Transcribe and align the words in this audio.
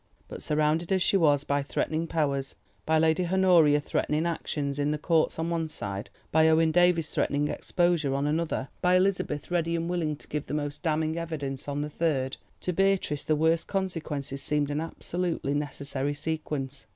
But 0.27 0.41
surrounded 0.41 0.91
as 0.91 1.03
she 1.03 1.15
was 1.15 1.43
by 1.43 1.61
threatening 1.61 2.07
powers—by 2.07 2.97
Lady 2.97 3.27
Honoria 3.27 3.79
threatening 3.79 4.25
actions 4.25 4.79
in 4.79 4.89
the 4.89 4.97
Courts 4.97 5.37
on 5.37 5.51
one 5.51 5.67
side, 5.67 6.09
by 6.31 6.49
Owen 6.49 6.71
Davies 6.71 7.11
threatening 7.13 7.49
exposure 7.49 8.15
on 8.15 8.25
another, 8.25 8.69
by 8.81 8.95
Elizabeth 8.95 9.51
ready 9.51 9.75
and 9.75 9.87
willing 9.87 10.15
to 10.15 10.27
give 10.27 10.47
the 10.47 10.55
most 10.55 10.81
damning 10.81 11.19
evidence 11.19 11.67
on 11.67 11.81
the 11.81 11.87
third, 11.91 12.37
to 12.61 12.73
Beatrice 12.73 13.23
the 13.25 13.35
worst 13.35 13.67
consequences 13.67 14.41
seemed 14.41 14.71
an 14.71 14.81
absolutely 14.81 15.53
necessary 15.53 16.15
sequence. 16.15 16.87